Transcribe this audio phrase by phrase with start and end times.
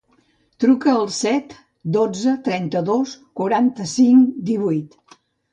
[0.63, 1.53] Truca al set,
[1.97, 4.99] dotze, trenta-dos, quaranta-cinc, divuit.